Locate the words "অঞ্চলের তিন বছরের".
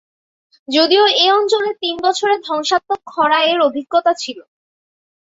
1.31-2.39